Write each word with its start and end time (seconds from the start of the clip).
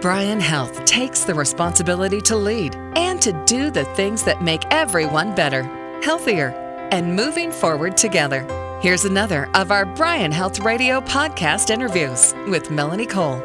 Bryan 0.00 0.38
Health 0.38 0.84
takes 0.84 1.24
the 1.24 1.34
responsibility 1.34 2.20
to 2.22 2.36
lead 2.36 2.76
and 2.94 3.20
to 3.20 3.32
do 3.46 3.70
the 3.70 3.84
things 3.96 4.22
that 4.24 4.40
make 4.40 4.64
everyone 4.70 5.34
better, 5.34 5.64
healthier, 6.04 6.50
and 6.92 7.16
moving 7.16 7.50
forward 7.50 7.96
together. 7.96 8.46
Here's 8.80 9.04
another 9.04 9.50
of 9.54 9.72
our 9.72 9.84
Bryan 9.84 10.30
Health 10.30 10.60
Radio 10.60 11.00
podcast 11.00 11.70
interviews 11.70 12.32
with 12.48 12.70
Melanie 12.70 13.06
Cole. 13.06 13.42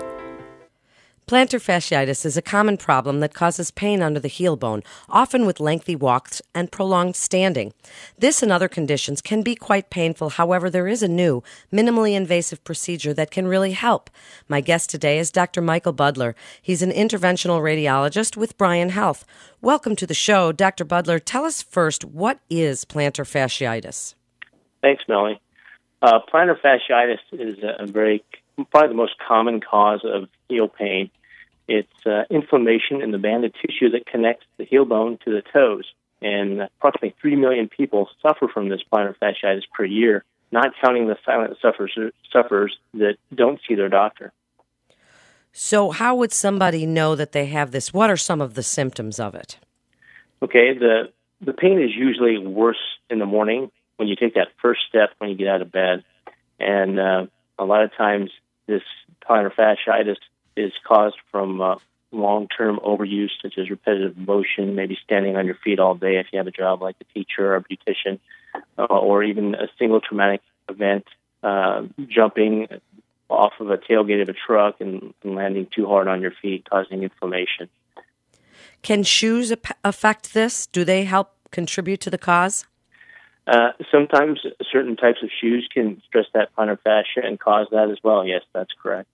Plantar 1.25 1.61
fasciitis 1.61 2.25
is 2.25 2.35
a 2.35 2.41
common 2.41 2.75
problem 2.75 3.21
that 3.21 3.33
causes 3.33 3.71
pain 3.71 4.01
under 4.01 4.19
the 4.19 4.27
heel 4.27 4.57
bone, 4.57 4.83
often 5.07 5.45
with 5.45 5.61
lengthy 5.61 5.95
walks 5.95 6.41
and 6.53 6.69
prolonged 6.69 7.15
standing. 7.15 7.73
This 8.17 8.43
and 8.43 8.51
other 8.51 8.67
conditions 8.67 9.21
can 9.21 9.41
be 9.41 9.55
quite 9.55 9.89
painful. 9.89 10.31
However, 10.31 10.69
there 10.69 10.87
is 10.87 11.01
a 11.01 11.07
new, 11.07 11.41
minimally 11.71 12.13
invasive 12.13 12.61
procedure 12.65 13.13
that 13.13 13.31
can 13.31 13.47
really 13.47 13.71
help. 13.71 14.09
My 14.49 14.59
guest 14.59 14.89
today 14.89 15.17
is 15.17 15.31
Dr. 15.31 15.61
Michael 15.61 15.93
Budler. 15.93 16.33
He's 16.61 16.81
an 16.81 16.91
interventional 16.91 17.61
radiologist 17.61 18.35
with 18.35 18.57
Bryan 18.57 18.89
Health. 18.89 19.25
Welcome 19.61 19.95
to 19.95 20.05
the 20.05 20.13
show, 20.13 20.51
Dr. 20.51 20.83
Budler. 20.83 21.21
Tell 21.23 21.45
us 21.45 21.63
first, 21.63 22.03
what 22.03 22.39
is 22.49 22.83
plantar 22.83 23.23
fasciitis? 23.23 24.15
Thanks, 24.81 25.03
Melanie. 25.07 25.39
Uh, 26.01 26.19
plantar 26.31 26.59
fasciitis 26.59 27.19
is 27.31 27.59
a 27.79 27.85
very 27.85 28.25
probably 28.71 28.89
the 28.89 28.95
most 28.95 29.15
common 29.25 29.61
cause 29.61 30.01
of 30.03 30.29
heel 30.49 30.67
pain. 30.67 31.09
It's 31.67 32.05
uh, 32.05 32.23
inflammation 32.29 33.01
in 33.01 33.11
the 33.11 33.17
banded 33.17 33.55
tissue 33.55 33.91
that 33.91 34.05
connects 34.05 34.45
the 34.57 34.65
heel 34.65 34.85
bone 34.85 35.17
to 35.25 35.31
the 35.31 35.41
toes. 35.41 35.85
And 36.21 36.61
approximately 36.61 37.15
3 37.21 37.35
million 37.35 37.69
people 37.69 38.09
suffer 38.21 38.47
from 38.47 38.69
this 38.69 38.81
plantar 38.91 39.15
fasciitis 39.21 39.63
per 39.73 39.85
year, 39.85 40.23
not 40.51 40.69
counting 40.81 41.07
the 41.07 41.17
silent 41.25 41.57
sufferers, 41.61 41.97
sufferers 42.31 42.77
that 42.93 43.15
don't 43.33 43.59
see 43.67 43.75
their 43.75 43.89
doctor. 43.89 44.31
So, 45.51 45.91
how 45.91 46.15
would 46.15 46.31
somebody 46.31 46.85
know 46.85 47.15
that 47.15 47.31
they 47.31 47.45
have 47.47 47.71
this? 47.71 47.93
What 47.93 48.09
are 48.09 48.17
some 48.17 48.41
of 48.41 48.55
the 48.55 48.63
symptoms 48.63 49.19
of 49.19 49.35
it? 49.35 49.59
Okay, 50.41 50.73
the, 50.77 51.11
the 51.41 51.53
pain 51.53 51.79
is 51.79 51.91
usually 51.95 52.39
worse 52.39 52.81
in 53.09 53.19
the 53.19 53.25
morning 53.25 53.69
when 53.97 54.07
you 54.07 54.15
take 54.15 54.33
that 54.33 54.47
first 54.61 54.81
step 54.89 55.11
when 55.19 55.29
you 55.29 55.35
get 55.35 55.47
out 55.47 55.61
of 55.61 55.71
bed. 55.71 56.03
And 56.59 56.99
uh, 56.99 57.25
a 57.59 57.65
lot 57.65 57.83
of 57.83 57.95
times 57.95 58.31
this 58.67 58.83
plantar 59.27 59.53
fasciitis 59.53 60.17
is 60.55 60.71
caused 60.87 61.17
from 61.31 61.61
uh, 61.61 61.75
long-term 62.11 62.79
overuse, 62.79 63.31
such 63.41 63.57
as 63.57 63.69
repetitive 63.69 64.17
motion, 64.17 64.75
maybe 64.75 64.97
standing 65.03 65.35
on 65.35 65.45
your 65.45 65.55
feet 65.63 65.79
all 65.79 65.95
day 65.95 66.17
if 66.17 66.27
you 66.31 66.37
have 66.37 66.47
a 66.47 66.51
job 66.51 66.81
like 66.81 66.95
a 67.01 67.13
teacher 67.13 67.53
or 67.53 67.55
a 67.55 67.63
beautician, 67.63 68.19
uh, 68.77 68.83
or 68.83 69.23
even 69.23 69.55
a 69.55 69.67
single 69.79 69.99
traumatic 69.99 70.41
event, 70.69 71.05
uh, 71.41 71.83
jumping 72.07 72.67
off 73.29 73.53
of 73.59 73.69
a 73.69 73.77
tailgate 73.77 74.21
of 74.21 74.29
a 74.29 74.33
truck 74.33 74.79
and, 74.79 75.13
and 75.23 75.35
landing 75.35 75.67
too 75.75 75.87
hard 75.87 76.07
on 76.07 76.21
your 76.21 76.33
feet, 76.41 76.69
causing 76.69 77.03
inflammation. 77.03 77.67
Can 78.81 79.03
shoes 79.03 79.53
affect 79.83 80.33
this? 80.33 80.67
Do 80.67 80.83
they 80.83 81.05
help 81.05 81.33
contribute 81.51 82.01
to 82.01 82.09
the 82.09 82.17
cause? 82.17 82.65
Uh, 83.45 83.71
sometimes 83.91 84.39
certain 84.71 84.95
types 84.95 85.19
of 85.21 85.29
shoes 85.41 85.67
can 85.73 86.01
stress 86.07 86.25
that 86.33 86.55
plantar 86.55 86.79
fascia 86.79 87.21
and 87.23 87.39
cause 87.39 87.67
that 87.71 87.89
as 87.89 87.97
well. 88.03 88.25
Yes, 88.25 88.41
that's 88.53 88.71
correct. 88.81 89.09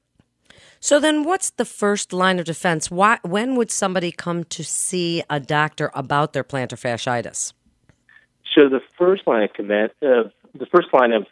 So 0.79 0.99
then, 0.99 1.23
what's 1.23 1.49
the 1.49 1.65
first 1.65 2.13
line 2.13 2.39
of 2.39 2.45
defense? 2.45 2.89
Why, 2.89 3.19
when 3.23 3.55
would 3.55 3.71
somebody 3.71 4.11
come 4.11 4.43
to 4.45 4.63
see 4.63 5.23
a 5.29 5.39
doctor 5.39 5.91
about 5.93 6.33
their 6.33 6.43
plantar 6.43 6.79
fasciitis? 6.79 7.53
So 8.55 8.69
the 8.69 8.81
first 8.97 9.27
line 9.27 9.43
of 9.43 9.53
command, 9.53 9.91
uh, 10.01 10.29
the 10.53 10.65
first 10.71 10.93
line 10.93 11.11
of 11.11 11.25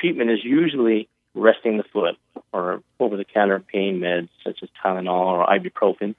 treatment 0.00 0.30
is 0.30 0.44
usually 0.44 1.08
resting 1.34 1.76
the 1.78 1.84
foot 1.84 2.16
or 2.52 2.82
over-the-counter 2.98 3.60
pain 3.60 4.00
meds 4.00 4.28
such 4.44 4.58
as 4.62 4.68
Tylenol 4.82 5.26
or 5.26 5.46
ibuprofen. 5.46 6.14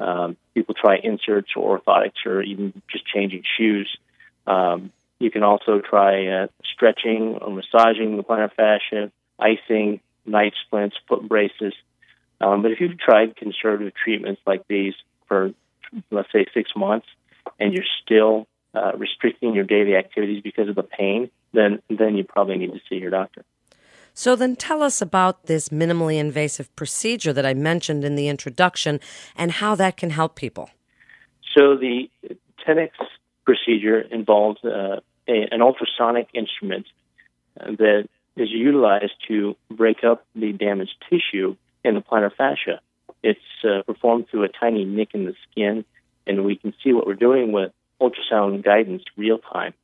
Um, 0.00 0.36
people 0.54 0.74
try 0.74 0.96
inserts 0.96 1.50
or 1.56 1.78
orthotics 1.78 2.26
or 2.26 2.42
even 2.42 2.82
just 2.90 3.06
changing 3.06 3.42
shoes. 3.56 3.96
Um, 4.46 4.92
you 5.24 5.30
can 5.30 5.42
also 5.42 5.80
try 5.80 6.26
uh, 6.26 6.46
stretching 6.74 7.38
or 7.40 7.50
massaging 7.50 8.16
the 8.16 8.22
plantar 8.22 8.52
fascia, 8.54 9.10
icing, 9.40 10.00
night 10.26 10.52
splints, 10.64 10.96
foot 11.08 11.28
braces. 11.28 11.74
Um, 12.40 12.62
but 12.62 12.70
if 12.70 12.80
you've 12.80 12.98
tried 12.98 13.36
conservative 13.36 13.92
treatments 13.94 14.40
like 14.46 14.62
these 14.68 14.94
for, 15.26 15.52
let's 16.10 16.30
say, 16.30 16.46
six 16.52 16.70
months, 16.76 17.06
and 17.58 17.72
you're 17.72 17.90
still 18.02 18.46
uh, 18.74 18.92
restricting 18.96 19.54
your 19.54 19.64
daily 19.64 19.96
activities 19.96 20.42
because 20.42 20.68
of 20.68 20.74
the 20.74 20.82
pain, 20.82 21.30
then 21.52 21.80
then 21.88 22.16
you 22.16 22.24
probably 22.24 22.56
need 22.56 22.72
to 22.72 22.80
see 22.88 22.96
your 22.96 23.10
doctor. 23.10 23.44
So 24.12 24.36
then 24.36 24.56
tell 24.56 24.82
us 24.82 25.02
about 25.02 25.46
this 25.46 25.70
minimally 25.70 26.18
invasive 26.18 26.74
procedure 26.76 27.32
that 27.32 27.46
I 27.46 27.54
mentioned 27.54 28.04
in 28.04 28.14
the 28.14 28.28
introduction 28.28 29.00
and 29.36 29.52
how 29.52 29.74
that 29.76 29.96
can 29.96 30.10
help 30.10 30.36
people. 30.36 30.70
So 31.56 31.76
the 31.76 32.10
Tenex 32.66 32.90
procedure 33.44 34.00
involves 34.00 34.64
uh, 34.64 35.00
a, 35.28 35.48
an 35.50 35.62
ultrasonic 35.62 36.28
instrument 36.34 36.86
that 37.56 38.08
is 38.36 38.50
utilized 38.50 39.14
to 39.28 39.56
break 39.70 40.02
up 40.04 40.26
the 40.34 40.52
damaged 40.52 40.94
tissue 41.08 41.56
in 41.84 41.94
the 41.94 42.00
plantar 42.00 42.34
fascia. 42.34 42.80
It's 43.22 43.40
uh, 43.64 43.82
performed 43.82 44.28
through 44.30 44.44
a 44.44 44.48
tiny 44.48 44.84
nick 44.84 45.10
in 45.14 45.24
the 45.24 45.34
skin, 45.50 45.84
and 46.26 46.44
we 46.44 46.56
can 46.56 46.74
see 46.82 46.92
what 46.92 47.06
we're 47.06 47.14
doing 47.14 47.52
with 47.52 47.72
ultrasound 48.00 48.64
guidance 48.64 49.02
real 49.16 49.38
time. 49.38 49.74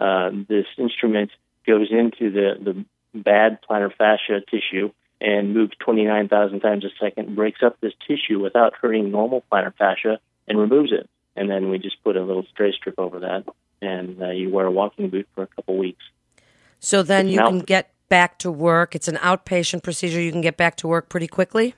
Uh, 0.00 0.30
this 0.48 0.66
instrument 0.78 1.30
goes 1.66 1.88
into 1.90 2.30
the, 2.30 2.52
the 2.60 2.84
bad 3.18 3.58
plantar 3.68 3.92
fascia 3.94 4.40
tissue 4.48 4.90
and 5.20 5.52
moves 5.52 5.72
29,000 5.80 6.60
times 6.60 6.84
a 6.84 6.90
second, 7.00 7.34
breaks 7.34 7.62
up 7.62 7.76
this 7.80 7.92
tissue 8.06 8.40
without 8.40 8.74
hurting 8.80 9.10
normal 9.10 9.42
plantar 9.50 9.74
fascia, 9.74 10.20
and 10.46 10.58
removes 10.58 10.92
it. 10.92 11.10
And 11.34 11.50
then 11.50 11.68
we 11.68 11.78
just 11.78 12.02
put 12.04 12.16
a 12.16 12.22
little 12.22 12.46
stray 12.52 12.72
strip 12.72 12.98
over 12.98 13.20
that 13.20 13.44
and 13.80 14.22
uh, 14.22 14.30
you 14.30 14.50
wear 14.50 14.66
a 14.66 14.70
walking 14.70 15.08
boot 15.08 15.28
for 15.34 15.42
a 15.42 15.46
couple 15.46 15.76
weeks. 15.76 16.02
So 16.80 17.02
then 17.02 17.28
you 17.28 17.38
can 17.38 17.60
get 17.60 17.90
back 18.08 18.38
to 18.38 18.50
work. 18.50 18.94
It's 18.94 19.08
an 19.08 19.16
outpatient 19.16 19.82
procedure. 19.82 20.20
You 20.20 20.32
can 20.32 20.40
get 20.40 20.56
back 20.56 20.76
to 20.76 20.88
work 20.88 21.08
pretty 21.08 21.26
quickly. 21.26 21.74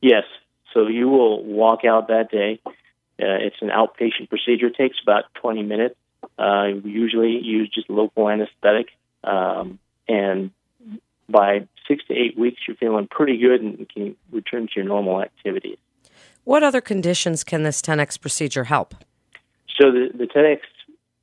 Yes. 0.00 0.24
So 0.72 0.86
you 0.86 1.08
will 1.08 1.42
walk 1.42 1.84
out 1.84 2.08
that 2.08 2.30
day. 2.30 2.60
Uh, 2.66 2.72
it's 3.18 3.56
an 3.60 3.68
outpatient 3.68 4.28
procedure. 4.28 4.66
It 4.66 4.76
takes 4.76 4.96
about 5.02 5.24
20 5.34 5.62
minutes. 5.62 5.96
Uh, 6.38 6.68
usually 6.84 7.38
use 7.38 7.70
just 7.74 7.90
local 7.90 8.28
anesthetic. 8.28 8.88
Um, 9.24 9.78
and 10.08 10.50
by 11.28 11.66
six 11.86 12.04
to 12.06 12.14
eight 12.14 12.38
weeks, 12.38 12.60
you're 12.66 12.76
feeling 12.76 13.08
pretty 13.10 13.38
good 13.38 13.60
and 13.60 13.88
can 13.88 14.16
return 14.32 14.66
to 14.68 14.72
your 14.76 14.84
normal 14.84 15.22
activities. 15.22 15.78
What 16.44 16.62
other 16.62 16.80
conditions 16.80 17.44
can 17.44 17.62
this 17.62 17.82
Tenex 17.82 18.20
procedure 18.20 18.64
help? 18.64 18.94
So 19.78 19.90
the, 19.90 20.08
the 20.14 20.24
Tenex 20.24 20.60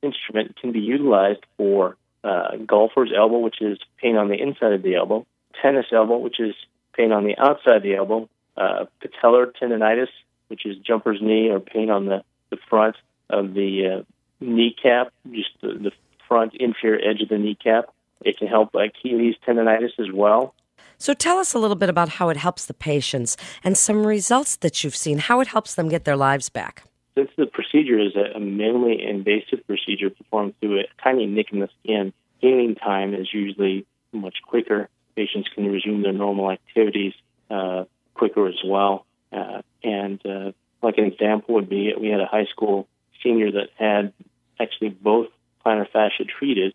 instrument 0.02 0.56
can 0.60 0.72
be 0.72 0.80
utilized 0.80 1.44
for 1.56 1.96
uh, 2.24 2.56
golfer's 2.66 3.12
elbow, 3.16 3.38
which 3.38 3.60
is 3.60 3.78
pain 4.00 4.16
on 4.16 4.28
the 4.28 4.40
inside 4.40 4.72
of 4.72 4.82
the 4.82 4.96
elbow, 4.96 5.26
tennis 5.62 5.86
elbow, 5.92 6.18
which 6.18 6.40
is 6.40 6.54
pain 6.94 7.12
on 7.12 7.24
the 7.24 7.36
outside 7.38 7.76
of 7.76 7.82
the 7.82 7.94
elbow, 7.94 8.28
uh, 8.56 8.86
patellar 9.02 9.52
tendonitis, 9.60 10.08
which 10.48 10.66
is 10.66 10.76
jumper's 10.78 11.20
knee 11.22 11.48
or 11.48 11.60
pain 11.60 11.90
on 11.90 12.06
the, 12.06 12.22
the 12.50 12.58
front 12.68 12.96
of 13.30 13.54
the 13.54 14.00
uh, 14.00 14.02
kneecap, 14.40 15.12
just 15.30 15.50
the, 15.60 15.68
the 15.68 15.92
front 16.26 16.54
inferior 16.54 17.00
edge 17.08 17.22
of 17.22 17.28
the 17.28 17.38
kneecap. 17.38 17.86
It 18.24 18.38
can 18.38 18.48
help 18.48 18.74
Achilles 18.74 19.36
tendonitis 19.46 19.98
as 19.98 20.12
well. 20.12 20.54
So 21.00 21.14
tell 21.14 21.38
us 21.38 21.54
a 21.54 21.58
little 21.58 21.76
bit 21.76 21.88
about 21.88 22.08
how 22.08 22.28
it 22.28 22.36
helps 22.36 22.66
the 22.66 22.74
patients 22.74 23.36
and 23.62 23.78
some 23.78 24.04
results 24.04 24.56
that 24.56 24.82
you've 24.82 24.96
seen, 24.96 25.18
how 25.18 25.40
it 25.40 25.46
helps 25.46 25.76
them 25.76 25.88
get 25.88 26.04
their 26.04 26.16
lives 26.16 26.48
back. 26.48 26.82
Since 27.18 27.30
the 27.36 27.46
procedure 27.46 27.98
is 27.98 28.14
a, 28.14 28.38
minimally 28.38 29.04
invasive 29.04 29.66
procedure 29.66 30.08
performed 30.08 30.54
through 30.60 30.78
a 30.78 30.84
tiny 31.02 31.26
nick 31.26 31.48
in 31.50 31.58
the 31.58 31.68
skin, 31.80 32.12
healing 32.38 32.76
time 32.76 33.12
is 33.12 33.26
usually 33.34 33.86
much 34.12 34.36
quicker. 34.46 34.88
Patients 35.16 35.48
can 35.52 35.68
resume 35.68 36.02
their 36.02 36.12
normal 36.12 36.52
activities 36.52 37.14
uh, 37.50 37.86
quicker 38.14 38.46
as 38.46 38.60
well. 38.64 39.04
Uh, 39.32 39.62
and 39.82 40.24
uh, 40.24 40.52
like 40.80 40.96
an 40.98 41.06
example 41.06 41.56
would 41.56 41.68
be 41.68 41.92
we 42.00 42.08
had 42.08 42.20
a 42.20 42.26
high 42.26 42.46
school 42.52 42.86
senior 43.20 43.50
that 43.50 43.70
had 43.74 44.12
actually 44.60 44.90
both 44.90 45.26
plantar 45.66 45.90
fascia 45.90 46.22
treated 46.24 46.72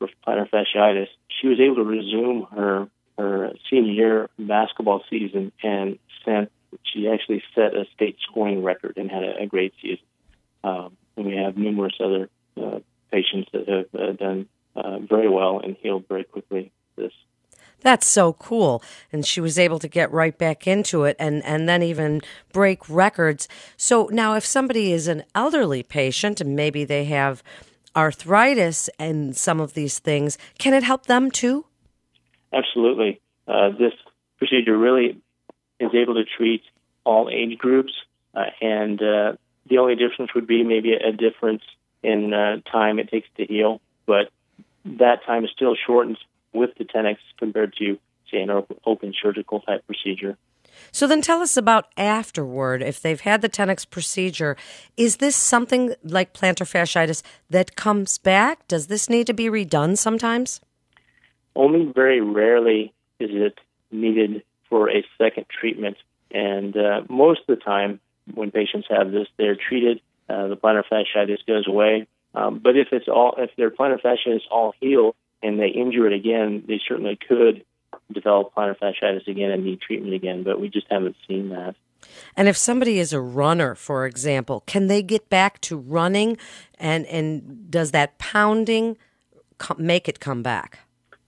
for 0.00 0.08
plantar 0.26 0.50
fasciitis. 0.50 1.06
She 1.40 1.46
was 1.46 1.60
able 1.60 1.76
to 1.76 1.84
resume 1.84 2.48
her 2.50 2.88
her 3.18 3.52
senior 3.70 3.92
year 3.92 4.30
basketball 4.36 5.04
season 5.08 5.52
and 5.62 6.00
sent 6.24 6.50
she 6.82 7.08
actually 7.08 7.42
set 7.54 7.74
a 7.74 7.84
state 7.94 8.16
scoring 8.28 8.62
record 8.62 8.94
and 8.96 9.10
had 9.10 9.22
a, 9.22 9.42
a 9.42 9.46
great 9.46 9.74
season. 9.80 10.04
Um, 10.64 10.96
and 11.16 11.26
we 11.26 11.36
have 11.36 11.56
numerous 11.56 11.94
other 12.02 12.28
uh, 12.60 12.80
patients 13.10 13.48
that 13.52 13.68
have 13.68 14.00
uh, 14.00 14.12
done 14.12 14.48
uh, 14.74 14.98
very 14.98 15.28
well 15.28 15.60
and 15.60 15.76
healed 15.80 16.04
very 16.08 16.24
quickly. 16.24 16.72
This. 16.96 17.12
That's 17.80 18.06
so 18.06 18.32
cool. 18.32 18.82
And 19.12 19.24
she 19.24 19.40
was 19.40 19.58
able 19.58 19.78
to 19.78 19.88
get 19.88 20.10
right 20.10 20.36
back 20.36 20.66
into 20.66 21.04
it 21.04 21.16
and, 21.18 21.44
and 21.44 21.68
then 21.68 21.82
even 21.82 22.20
break 22.52 22.88
records. 22.88 23.48
So 23.76 24.08
now, 24.10 24.34
if 24.34 24.44
somebody 24.44 24.92
is 24.92 25.08
an 25.08 25.24
elderly 25.34 25.82
patient 25.82 26.40
and 26.40 26.56
maybe 26.56 26.84
they 26.84 27.04
have 27.04 27.42
arthritis 27.94 28.88
and 28.98 29.36
some 29.36 29.60
of 29.60 29.74
these 29.74 29.98
things, 29.98 30.36
can 30.58 30.74
it 30.74 30.82
help 30.82 31.06
them 31.06 31.30
too? 31.30 31.66
Absolutely. 32.52 33.20
Uh, 33.46 33.70
this 33.70 33.92
procedure 34.38 34.76
really 34.76 35.20
is 35.80 35.90
able 35.94 36.14
to 36.14 36.24
treat 36.24 36.62
all 37.04 37.28
age 37.30 37.58
groups, 37.58 37.92
uh, 38.34 38.44
and 38.60 39.00
uh, 39.02 39.32
the 39.68 39.78
only 39.78 39.94
difference 39.94 40.34
would 40.34 40.46
be 40.46 40.62
maybe 40.62 40.92
a 40.92 41.12
difference 41.12 41.62
in 42.02 42.32
uh, 42.32 42.56
time 42.70 42.98
it 42.98 43.10
takes 43.10 43.28
to 43.36 43.44
heal, 43.44 43.80
but 44.06 44.30
that 44.84 45.24
time 45.24 45.44
is 45.44 45.50
still 45.54 45.76
shortened 45.86 46.18
with 46.52 46.70
the 46.78 46.84
Tenex 46.84 47.16
compared 47.38 47.74
to, 47.78 47.98
say, 48.30 48.38
an 48.38 48.50
open 48.84 49.14
surgical 49.20 49.60
type 49.60 49.84
procedure. 49.86 50.36
So 50.92 51.06
then 51.06 51.22
tell 51.22 51.40
us 51.40 51.56
about 51.56 51.86
afterward. 51.96 52.82
If 52.82 53.00
they've 53.00 53.20
had 53.20 53.42
the 53.42 53.48
Tenex 53.48 53.88
procedure, 53.88 54.56
is 54.96 55.16
this 55.16 55.36
something 55.36 55.94
like 56.04 56.34
plantar 56.34 56.66
fasciitis 56.66 57.22
that 57.50 57.76
comes 57.76 58.18
back? 58.18 58.66
Does 58.68 58.86
this 58.86 59.08
need 59.08 59.26
to 59.26 59.34
be 59.34 59.46
redone 59.46 59.96
sometimes? 59.96 60.60
Only 61.54 61.90
very 61.92 62.20
rarely 62.20 62.92
is 63.18 63.30
it 63.32 63.58
needed 63.90 64.42
for 64.68 64.90
a 64.90 65.04
second 65.18 65.46
treatment. 65.48 65.96
And 66.30 66.76
uh, 66.76 67.02
most 67.08 67.40
of 67.48 67.58
the 67.58 67.62
time, 67.64 68.00
when 68.34 68.50
patients 68.50 68.88
have 68.90 69.12
this, 69.12 69.28
they're 69.36 69.56
treated. 69.56 70.00
Uh, 70.28 70.48
the 70.48 70.56
plantar 70.56 70.82
fasciitis 70.90 71.46
goes 71.46 71.66
away. 71.68 72.06
Um, 72.34 72.60
but 72.62 72.76
if 72.76 72.88
it's 72.92 73.08
all, 73.08 73.34
if 73.38 73.50
their 73.56 73.70
plantar 73.70 74.00
fasciitis 74.00 74.42
all 74.50 74.74
healed 74.80 75.14
and 75.42 75.58
they 75.58 75.68
injure 75.68 76.06
it 76.06 76.12
again, 76.12 76.64
they 76.66 76.80
certainly 76.86 77.16
could 77.16 77.64
develop 78.12 78.54
plantar 78.54 78.76
fasciitis 78.78 79.26
again 79.28 79.50
and 79.50 79.64
need 79.64 79.80
treatment 79.80 80.14
again. 80.14 80.42
But 80.42 80.60
we 80.60 80.68
just 80.68 80.86
haven't 80.90 81.16
seen 81.28 81.50
that. 81.50 81.76
And 82.36 82.48
if 82.48 82.56
somebody 82.56 82.98
is 82.98 83.12
a 83.12 83.20
runner, 83.20 83.74
for 83.74 84.06
example, 84.06 84.62
can 84.66 84.86
they 84.86 85.02
get 85.02 85.28
back 85.28 85.60
to 85.62 85.76
running? 85.76 86.36
And 86.78 87.06
and 87.06 87.70
does 87.70 87.92
that 87.92 88.18
pounding 88.18 88.96
make 89.78 90.08
it 90.08 90.20
come 90.20 90.42
back? 90.42 90.80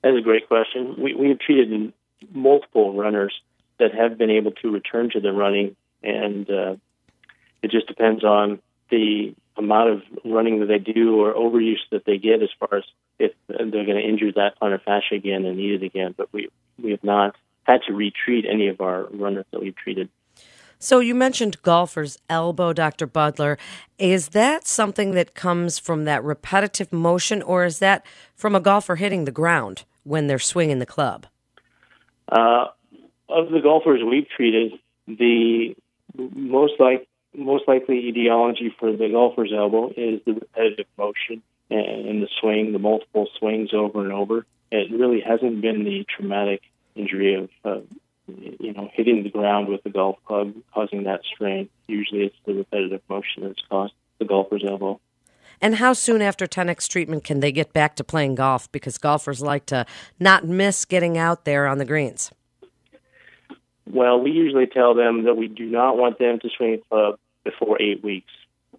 That's 0.02 0.16
a 0.16 0.20
great 0.20 0.46
question. 0.46 0.94
We 0.98 1.14
we 1.14 1.28
have 1.30 1.38
treated 1.38 1.92
multiple 2.32 2.94
runners 2.94 3.34
that 3.78 3.94
have 3.94 4.18
been 4.18 4.30
able 4.30 4.52
to 4.52 4.70
return 4.70 5.10
to 5.10 5.20
the 5.20 5.32
running, 5.32 5.76
and 6.02 6.48
uh, 6.50 6.76
it 7.62 7.70
just 7.70 7.86
depends 7.86 8.24
on 8.24 8.60
the 8.90 9.34
amount 9.56 9.90
of 9.90 10.02
running 10.24 10.60
that 10.60 10.66
they 10.66 10.78
do 10.78 11.20
or 11.20 11.34
overuse 11.34 11.80
that 11.90 12.04
they 12.04 12.18
get 12.18 12.42
as 12.42 12.48
far 12.58 12.78
as 12.78 12.84
if 13.18 13.32
they're 13.48 13.68
going 13.68 13.96
to 13.96 14.00
injure 14.00 14.32
that 14.32 14.58
plantar 14.60 14.82
fascia 14.82 15.14
again 15.14 15.44
and 15.44 15.56
need 15.56 15.82
it 15.82 15.84
again. 15.84 16.14
But 16.16 16.32
we 16.32 16.48
we 16.82 16.92
have 16.92 17.04
not 17.04 17.34
had 17.64 17.82
to 17.86 17.92
retreat 17.92 18.46
any 18.50 18.68
of 18.68 18.80
our 18.80 19.04
runners 19.10 19.44
that 19.52 19.60
we've 19.60 19.76
treated. 19.76 20.08
So 20.80 21.00
you 21.00 21.14
mentioned 21.14 21.60
golfer's 21.62 22.18
elbow, 22.30 22.72
Dr. 22.72 23.08
Budler. 23.08 23.58
Is 23.98 24.28
that 24.28 24.66
something 24.66 25.10
that 25.12 25.34
comes 25.34 25.78
from 25.78 26.04
that 26.04 26.22
repetitive 26.22 26.92
motion, 26.92 27.42
or 27.42 27.64
is 27.64 27.80
that 27.80 28.06
from 28.36 28.54
a 28.54 28.60
golfer 28.60 28.94
hitting 28.94 29.24
the 29.24 29.32
ground 29.32 29.84
when 30.04 30.28
they're 30.28 30.38
swinging 30.38 30.78
the 30.78 30.86
club? 30.86 31.26
Uh, 32.30 32.66
of 33.28 33.50
the 33.50 33.60
golfers 33.60 34.00
we've 34.02 34.28
treated, 34.28 34.72
the 35.06 35.74
most 36.16 36.74
like 36.78 37.06
most 37.34 37.68
likely 37.68 38.08
etiology 38.08 38.74
for 38.78 38.90
the 38.90 39.08
golfer's 39.08 39.52
elbow 39.52 39.88
is 39.96 40.20
the 40.24 40.32
repetitive 40.34 40.86
motion 40.96 41.42
and 41.70 42.22
the 42.22 42.28
swing, 42.40 42.72
the 42.72 42.78
multiple 42.78 43.28
swings 43.38 43.70
over 43.74 44.02
and 44.02 44.12
over. 44.12 44.46
It 44.70 44.90
really 44.90 45.20
hasn't 45.20 45.60
been 45.60 45.84
the 45.84 46.04
traumatic 46.04 46.62
injury 46.94 47.34
of, 47.34 47.50
uh, 47.64 47.80
you 48.26 48.72
know, 48.72 48.90
hitting 48.92 49.22
the 49.22 49.30
ground 49.30 49.68
with 49.68 49.82
the 49.82 49.90
golf 49.90 50.16
club 50.24 50.54
causing 50.72 51.04
that 51.04 51.20
strain. 51.24 51.68
Usually, 51.86 52.24
it's 52.24 52.36
the 52.46 52.54
repetitive 52.54 53.02
motion 53.08 53.44
that's 53.44 53.62
caused 53.68 53.92
the 54.18 54.24
golfer's 54.24 54.64
elbow. 54.64 55.00
And 55.60 55.76
how 55.76 55.92
soon 55.92 56.22
after 56.22 56.46
Tenex 56.46 56.88
treatment 56.88 57.24
can 57.24 57.40
they 57.40 57.52
get 57.52 57.72
back 57.72 57.96
to 57.96 58.04
playing 58.04 58.36
golf? 58.36 58.70
Because 58.72 58.98
golfers 58.98 59.40
like 59.40 59.66
to 59.66 59.86
not 60.20 60.46
miss 60.46 60.84
getting 60.84 61.18
out 61.18 61.44
there 61.44 61.66
on 61.66 61.78
the 61.78 61.84
greens. 61.84 62.30
Well, 63.90 64.20
we 64.20 64.30
usually 64.30 64.66
tell 64.66 64.94
them 64.94 65.24
that 65.24 65.36
we 65.36 65.48
do 65.48 65.64
not 65.64 65.96
want 65.96 66.18
them 66.18 66.38
to 66.40 66.48
swing 66.56 66.74
a 66.74 66.78
club 66.78 67.18
before 67.44 67.80
eight 67.80 68.04
weeks, 68.04 68.32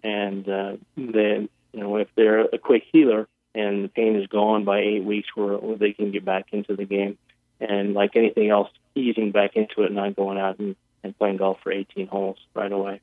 and 0.04 0.48
uh, 0.48 0.76
then 0.96 1.48
you 1.72 1.80
know 1.80 1.96
if 1.96 2.08
they're 2.14 2.42
a 2.42 2.58
quick 2.58 2.84
healer 2.92 3.26
and 3.54 3.84
the 3.84 3.88
pain 3.88 4.14
is 4.14 4.28
gone 4.28 4.64
by 4.64 4.78
eight 4.78 5.02
weeks, 5.02 5.28
where, 5.34 5.58
where 5.58 5.76
they 5.76 5.92
can 5.92 6.12
get 6.12 6.24
back 6.24 6.46
into 6.52 6.76
the 6.76 6.84
game, 6.84 7.18
and 7.60 7.94
like 7.94 8.14
anything 8.14 8.50
else, 8.50 8.68
easing 8.94 9.32
back 9.32 9.56
into 9.56 9.82
it, 9.82 9.92
not 9.92 10.14
going 10.14 10.38
out 10.38 10.58
and, 10.60 10.76
and 11.02 11.18
playing 11.18 11.38
golf 11.38 11.58
for 11.62 11.72
18 11.72 12.06
holes 12.06 12.38
right 12.54 12.70
away. 12.70 13.00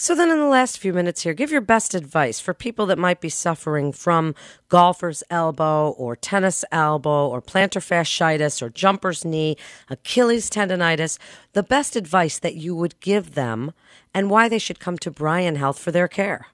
So, 0.00 0.14
then 0.14 0.30
in 0.30 0.38
the 0.38 0.46
last 0.46 0.78
few 0.78 0.92
minutes 0.92 1.22
here, 1.24 1.34
give 1.34 1.50
your 1.50 1.60
best 1.60 1.92
advice 1.92 2.38
for 2.38 2.54
people 2.54 2.86
that 2.86 2.98
might 2.98 3.20
be 3.20 3.28
suffering 3.28 3.90
from 3.90 4.36
golfer's 4.68 5.24
elbow 5.28 5.90
or 5.90 6.14
tennis 6.14 6.64
elbow 6.70 7.26
or 7.26 7.42
plantar 7.42 7.82
fasciitis 7.82 8.62
or 8.62 8.70
jumper's 8.70 9.24
knee, 9.24 9.56
Achilles 9.90 10.48
tendonitis, 10.50 11.18
the 11.52 11.64
best 11.64 11.96
advice 11.96 12.38
that 12.38 12.54
you 12.54 12.76
would 12.76 13.00
give 13.00 13.34
them 13.34 13.72
and 14.14 14.30
why 14.30 14.48
they 14.48 14.60
should 14.60 14.78
come 14.78 14.98
to 14.98 15.10
Bryan 15.10 15.56
Health 15.56 15.80
for 15.80 15.90
their 15.90 16.06
care. 16.06 16.46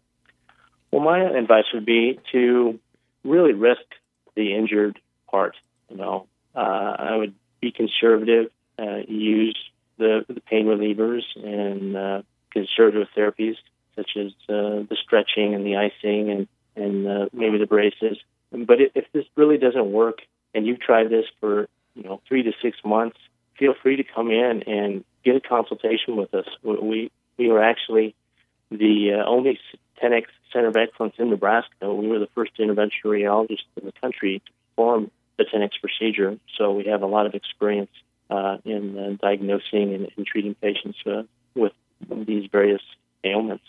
Well, 0.91 1.03
my 1.03 1.21
advice 1.21 1.67
would 1.75 1.85
be 1.85 2.19
to 2.33 2.81
really 3.25 3.53
risk 3.53 3.85
the 4.37 4.55
injured 4.55 4.99
part. 5.31 5.55
You 5.91 5.99
know, 5.99 6.29
uh, 6.57 6.61
I 6.99 7.17
would 7.17 7.35
be 7.61 7.73
conservative, 7.73 8.51
uh, 8.79 9.01
use 9.07 9.59
the, 9.99 10.25
the 10.29 10.41
pain 10.41 10.65
relievers 10.65 11.25
and 11.37 11.95
uh, 11.95 12.23
conservative 12.55 13.09
therapies 13.17 13.57
such 13.97 14.13
as 14.17 14.33
uh, 14.49 14.83
the 14.89 14.97
stretching 15.03 15.55
and 15.55 15.67
the 15.67 15.77
icing 15.77 16.31
and 16.31 16.49
and 16.77 17.07
uh, 17.07 17.27
maybe 17.33 17.59
the 17.59 17.67
braces. 17.67 18.19
But 18.51 18.79
if, 18.81 19.05
this 19.13 19.25
really 19.37 19.59
doesn't 19.59 19.93
work 19.93 20.19
and 20.55 20.67
you've 20.67 20.81
tried 20.81 21.11
this 21.11 21.27
for 21.41 21.69
you 21.95 22.03
know 22.03 22.21
three 22.27 22.43
to 22.43 22.53
six 22.63 22.79
months, 22.85 23.19
feel 23.59 23.75
free 23.83 23.97
to 23.97 24.05
come 24.05 24.31
in 24.31 24.63
and 24.67 25.05
get 25.25 25.37
a 25.37 25.41
consultation 25.41 26.17
with 26.17 26.33
us. 26.35 26.47
We 26.63 27.11
we 27.37 27.49
were 27.49 27.63
actually 27.63 28.15
the 28.71 29.21
uh, 29.21 29.29
only 29.29 29.59
Tenex 30.03 30.25
Center 30.53 30.69
of 30.69 30.77
Excellence 30.77 31.15
in 31.19 31.31
Nebraska. 31.31 31.93
We 31.93 32.09
were 32.09 32.19
the 32.19 32.29
first 32.35 32.57
interventional 32.59 33.07
radiologist 33.07 33.67
in 33.77 33.87
the 33.87 33.93
country 34.01 34.43
to 34.45 34.53
perform 34.71 35.11
the 35.37 35.45
Tenex 35.45 35.71
procedure, 35.81 36.39
so 36.57 36.73
we 36.73 36.85
have 36.85 37.03
a 37.03 37.07
lot 37.07 37.27
of 37.27 37.35
experience 37.35 37.91
uh, 38.31 38.59
in 38.65 38.99
uh, 38.99 39.17
diagnosing 39.21 39.95
and, 39.95 40.09
and 40.17 40.27
treating 40.27 40.55
patients 40.55 40.99
uh, 41.07 41.23
with 41.55 41.73
these 42.11 42.49
various 42.51 42.83
ailments. 43.25 43.65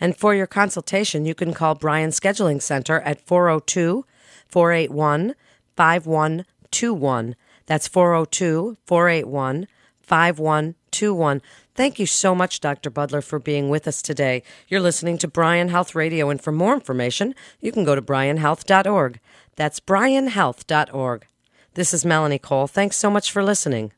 And 0.00 0.16
for 0.16 0.34
your 0.34 0.46
consultation, 0.46 1.24
you 1.24 1.34
can 1.34 1.54
call 1.54 1.74
Bryan 1.74 2.10
Scheduling 2.10 2.60
Center 2.60 3.00
at 3.00 3.20
402 3.20 4.04
481 4.48 5.34
5121. 5.76 7.36
That's 7.66 7.88
402 7.88 8.76
481 8.84 9.66
5121. 10.02 11.42
Thank 11.74 11.98
you 11.98 12.06
so 12.06 12.34
much, 12.34 12.60
Dr. 12.60 12.90
Budler, 12.90 13.24
for 13.24 13.38
being 13.38 13.70
with 13.70 13.88
us 13.88 14.02
today. 14.02 14.42
You're 14.68 14.80
listening 14.80 15.16
to 15.18 15.28
Bryan 15.28 15.68
Health 15.68 15.94
Radio, 15.94 16.28
and 16.28 16.42
for 16.42 16.52
more 16.52 16.74
information, 16.74 17.34
you 17.60 17.72
can 17.72 17.84
go 17.84 17.94
to 17.94 18.02
bryanhealth.org. 18.02 19.20
That's 19.56 19.80
bryanhealth.org. 19.80 21.26
This 21.74 21.94
is 21.94 22.04
Melanie 22.04 22.38
Cole. 22.38 22.66
Thanks 22.66 22.96
so 22.96 23.08
much 23.08 23.32
for 23.32 23.42
listening. 23.42 23.92